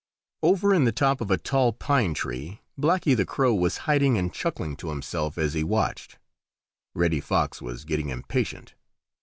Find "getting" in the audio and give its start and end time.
7.85-8.09